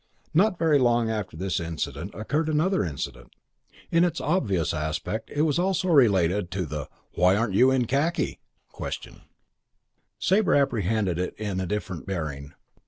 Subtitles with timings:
[0.01, 3.35] IV Not very long after this incident occurred another incident.
[3.91, 8.39] In its obvious aspect it was also related to the "Why aren't you in khaki?"
[8.67, 9.21] question;
[10.17, 12.53] Sabre apprehended in it a different bearing.